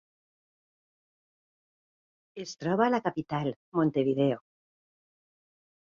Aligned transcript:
Es 2.47 2.55
troba 2.63 2.89
a 2.89 2.91
la 2.97 3.03
capital, 3.11 3.53
Montevideo. 3.83 4.45